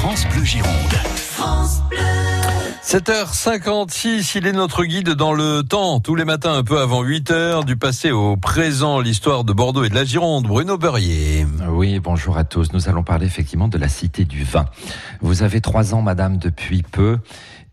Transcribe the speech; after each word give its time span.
France 0.00 0.28
Bleu 0.28 0.44
Gironde. 0.44 0.94
7h56, 2.84 4.38
il 4.38 4.46
est 4.46 4.52
notre 4.52 4.84
guide 4.84 5.10
dans 5.10 5.32
le 5.32 5.64
temps, 5.64 5.98
tous 5.98 6.14
les 6.14 6.24
matins 6.24 6.54
un 6.54 6.62
peu 6.62 6.78
avant 6.78 7.02
8h, 7.02 7.64
du 7.64 7.76
passé 7.76 8.12
au 8.12 8.36
présent, 8.36 9.00
l'histoire 9.00 9.42
de 9.42 9.52
Bordeaux 9.52 9.82
et 9.82 9.88
de 9.88 9.96
la 9.96 10.04
Gironde. 10.04 10.46
Bruno 10.46 10.78
Beurrier. 10.78 11.48
Oui, 11.68 11.98
bonjour 11.98 12.38
à 12.38 12.44
tous. 12.44 12.72
Nous 12.72 12.88
allons 12.88 13.02
parler 13.02 13.26
effectivement 13.26 13.66
de 13.66 13.76
la 13.76 13.88
cité 13.88 14.24
du 14.24 14.44
vin. 14.44 14.66
Vous 15.20 15.42
avez 15.42 15.60
trois 15.60 15.94
ans, 15.94 16.00
madame, 16.00 16.38
depuis 16.38 16.82
peu 16.84 17.18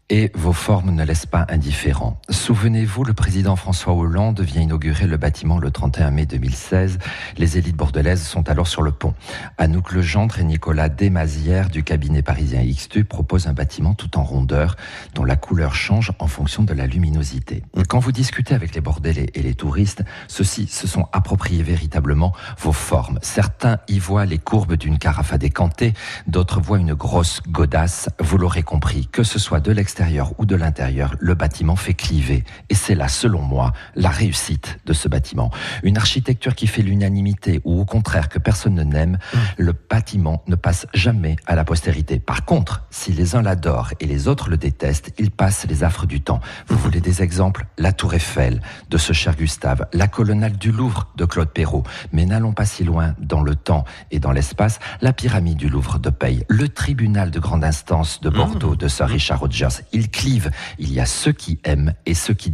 et 0.09 0.31
vos 0.35 0.53
formes 0.53 0.91
ne 0.91 1.03
laissent 1.03 1.25
pas 1.25 1.47
indifférent. 1.49 2.21
Souvenez-vous, 2.29 3.03
le 3.03 3.13
président 3.13 3.55
François 3.55 3.93
Hollande 3.93 4.39
vient 4.41 4.61
inaugurer 4.61 5.07
le 5.07 5.17
bâtiment 5.17 5.57
le 5.57 5.71
31 5.71 6.11
mai 6.11 6.27
2016. 6.27 6.99
Les 7.37 7.57
élites 7.57 7.75
bordelaises 7.75 8.21
sont 8.21 8.47
alors 8.47 8.67
sur 8.67 8.83
le 8.83 8.91
pont. 8.91 9.15
Anouk 9.57 9.93
Legendre 9.93 10.37
et 10.39 10.43
Nicolas 10.43 10.89
Desmazières 10.89 11.69
du 11.69 11.83
cabinet 11.83 12.21
parisien 12.21 12.63
XTU 12.63 13.03
proposent 13.03 13.47
un 13.47 13.53
bâtiment 13.53 13.95
tout 13.95 14.17
en 14.19 14.23
rondeur 14.23 14.75
dont 15.15 15.23
la 15.23 15.37
couleur 15.37 15.73
change 15.73 16.11
en 16.19 16.27
fonction 16.27 16.61
de 16.61 16.73
la 16.73 16.85
luminosité. 16.85 17.63
Quand 17.89 17.99
vous 17.99 18.11
discutez 18.11 18.53
avec 18.53 18.75
les 18.75 18.81
bordelais 18.81 19.31
et 19.33 19.41
les 19.41 19.55
touristes, 19.55 20.03
ceux-ci 20.27 20.67
se 20.67 20.85
sont 20.87 21.07
appropriés 21.13 21.63
véritablement 21.63 22.31
vos 22.59 22.73
formes. 22.73 23.17
Certains 23.23 23.79
y 23.87 23.97
voient 23.97 24.25
les 24.25 24.37
courbes 24.37 24.75
d'une 24.75 24.99
carafe 24.99 25.33
à 25.33 25.39
décanter, 25.39 25.93
d'autres 26.27 26.61
voient 26.61 26.77
une 26.77 26.93
grosse 26.93 27.41
godasse. 27.49 28.09
Vous 28.19 28.37
l'aurez 28.37 28.63
compris, 28.63 29.07
que 29.07 29.23
ce 29.23 29.39
soit 29.39 29.59
de 29.59 29.71
l'extérieur 29.71 29.94
ou 30.37 30.45
de 30.45 30.55
l'intérieur, 30.55 31.15
le 31.19 31.35
bâtiment 31.35 31.75
fait 31.75 31.93
cliver. 31.93 32.43
Et 32.69 32.75
c'est 32.75 32.95
là, 32.95 33.07
selon 33.07 33.41
moi, 33.41 33.73
la 33.95 34.09
réussite 34.09 34.79
de 34.85 34.93
ce 34.93 35.07
bâtiment. 35.07 35.51
Une 35.83 35.97
architecture 35.97 36.55
qui 36.55 36.67
fait 36.67 36.81
l'unanimité 36.81 37.61
ou 37.63 37.79
au 37.79 37.85
contraire 37.85 38.29
que 38.29 38.39
personne 38.39 38.75
ne 38.75 38.83
n'aime, 38.83 39.17
mmh. 39.33 39.37
le 39.57 39.73
bâtiment 39.73 40.43
ne 40.47 40.55
passe 40.55 40.87
jamais 40.93 41.35
à 41.45 41.55
la 41.55 41.63
postérité. 41.63 42.19
Par 42.19 42.45
contre, 42.45 42.83
si 42.89 43.11
les 43.13 43.35
uns 43.35 43.41
l'adorent 43.41 43.91
et 43.99 44.05
les 44.05 44.27
autres 44.27 44.49
le 44.49 44.57
détestent, 44.57 45.13
il 45.17 45.31
passe 45.31 45.65
les 45.67 45.83
affres 45.83 46.05
du 46.05 46.21
temps. 46.21 46.39
Vous 46.67 46.77
voulez 46.77 47.01
des 47.01 47.21
exemples? 47.21 47.65
La 47.77 47.91
Tour 47.91 48.13
Eiffel 48.13 48.61
de 48.89 48.97
ce 48.97 49.13
cher 49.13 49.35
Gustave, 49.35 49.87
la 49.93 50.07
colonnade 50.07 50.57
du 50.57 50.71
Louvre 50.71 51.07
de 51.15 51.25
Claude 51.25 51.49
Perrault. 51.49 51.83
Mais 52.11 52.25
n'allons 52.25 52.53
pas 52.53 52.65
si 52.65 52.83
loin 52.83 53.15
dans 53.19 53.41
le 53.41 53.55
temps 53.55 53.85
et 54.11 54.19
dans 54.19 54.31
l'espace, 54.31 54.79
la 55.01 55.13
pyramide 55.13 55.57
du 55.57 55.69
Louvre 55.69 55.99
de 55.99 56.09
Paye, 56.09 56.43
le 56.49 56.69
tribunal 56.69 57.31
de 57.31 57.39
grande 57.39 57.63
instance 57.63 58.21
de 58.21 58.29
Bordeaux 58.29 58.73
mmh. 58.73 58.77
de 58.77 58.87
Sir 58.87 59.07
Richard 59.07 59.39
Rogers, 59.39 59.84
ils 59.91 60.09
clivent. 60.09 60.51
Il 60.79 60.91
y 60.93 60.99
a 60.99 61.05
ceux 61.05 61.31
qui 61.31 61.59
aiment 61.63 61.93
et 62.05 62.13
ceux 62.13 62.33
qui 62.33 62.49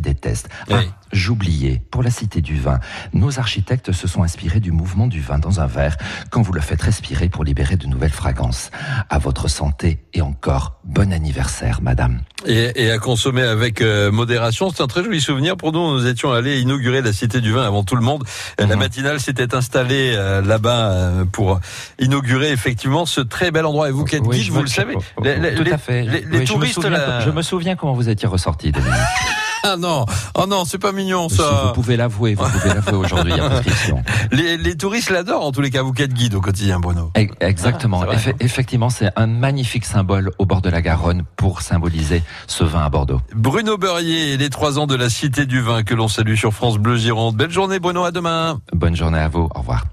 détestent. 0.00 0.48
J'oubliais, 1.12 1.82
pour 1.90 2.02
la 2.02 2.10
Cité 2.10 2.40
du 2.40 2.58
Vin, 2.58 2.80
nos 3.12 3.38
architectes 3.38 3.92
se 3.92 4.08
sont 4.08 4.22
inspirés 4.22 4.60
du 4.60 4.72
mouvement 4.72 5.06
du 5.06 5.20
vin 5.20 5.38
dans 5.38 5.60
un 5.60 5.66
verre 5.66 5.96
quand 6.30 6.42
vous 6.42 6.52
le 6.52 6.60
faites 6.60 6.82
respirer 6.82 7.28
pour 7.28 7.44
libérer 7.44 7.76
de 7.76 7.86
nouvelles 7.86 8.12
fragrances. 8.12 8.70
À 9.08 9.18
votre 9.18 9.48
santé 9.48 10.00
et 10.14 10.22
encore 10.22 10.80
bon 10.84 11.12
anniversaire, 11.12 11.80
madame. 11.82 12.20
Et, 12.46 12.90
à 12.90 12.98
consommer 12.98 13.42
avec 13.42 13.80
euh, 13.80 14.10
modération, 14.10 14.70
c'est 14.70 14.82
un 14.82 14.86
très 14.86 15.04
joli 15.04 15.20
souvenir 15.20 15.56
pour 15.56 15.72
nous. 15.72 15.92
Nous 15.92 16.06
étions 16.06 16.32
allés 16.32 16.60
inaugurer 16.60 17.02
la 17.02 17.12
Cité 17.12 17.40
du 17.40 17.52
Vin 17.52 17.64
avant 17.64 17.84
tout 17.84 17.96
le 17.96 18.02
monde. 18.02 18.24
La 18.58 18.66
mhm. 18.66 18.78
matinale 18.78 19.20
s'était 19.20 19.54
installée 19.54 20.14
euh, 20.16 20.42
là-bas 20.42 20.90
euh, 20.90 21.24
pour 21.24 21.60
inaugurer 21.98 22.50
effectivement 22.50 23.06
ce 23.06 23.20
très 23.20 23.50
bel 23.50 23.66
endroit. 23.66 23.88
Et 23.88 23.92
vous 23.92 24.04
qui 24.04 24.16
êtes 24.16 24.22
guide, 24.22 24.50
vous 24.50 24.62
le 24.62 24.66
savez. 24.66 24.94
tout 24.94 25.72
à 25.72 25.78
fait. 25.78 26.02
Les, 26.02 26.44
touristes, 26.44 26.80
je 26.82 26.88
me, 26.88 26.96
souviens, 26.96 27.20
je 27.20 27.30
me 27.30 27.42
souviens 27.42 27.76
comment 27.76 27.94
vous 27.94 28.08
étiez 28.08 28.28
ressorti. 28.28 28.72
Ah 29.62 29.76
non, 29.76 30.06
oh 30.34 30.46
non, 30.46 30.64
c'est 30.64 30.78
pas 30.78 30.92
mignon 30.92 31.28
ça. 31.28 31.66
vous 31.66 31.72
pouvez 31.72 31.96
l'avouer, 31.96 32.34
vous 32.34 32.44
pouvez 32.44 32.68
l'avouer 32.74 32.96
aujourd'hui, 32.96 33.32
les, 34.32 34.56
les, 34.56 34.76
touristes 34.76 35.10
l'adorent 35.10 35.46
en 35.46 35.52
tous 35.52 35.60
les 35.60 35.70
cas, 35.70 35.82
vous 35.82 35.92
qui 35.92 36.02
êtes 36.02 36.12
guide 36.12 36.34
au 36.34 36.40
quotidien, 36.40 36.80
Bruno. 36.80 37.12
Exactement. 37.40 38.04
effectivement, 38.40 38.90
c'est 38.90 39.10
un 39.16 39.26
magnifique 39.26 39.84
symbole 39.84 40.30
au 40.38 40.46
bord 40.46 40.62
de 40.62 40.70
la 40.70 40.82
Garonne 40.82 41.22
pour 41.36 41.62
symboliser 41.62 42.22
ce 42.46 42.64
vin 42.64 42.84
à 42.84 42.88
Bordeaux. 42.88 43.20
Bruno 43.34 43.76
Beurrier, 43.76 44.36
les 44.36 44.50
trois 44.50 44.78
ans 44.78 44.86
de 44.86 44.94
la 44.94 45.08
Cité 45.10 45.46
du 45.46 45.60
Vin 45.60 45.82
que 45.82 45.94
l'on 45.94 46.08
salue 46.08 46.34
sur 46.34 46.52
France 46.52 46.78
Bleu 46.78 46.96
Gironde. 46.96 47.36
Belle 47.36 47.50
journée, 47.50 47.78
Bruno, 47.78 48.04
à 48.04 48.10
demain. 48.10 48.60
Bonne 48.72 48.96
journée 48.96 49.18
à 49.18 49.28
vous. 49.28 49.48
Au 49.54 49.60
revoir. 49.60 49.91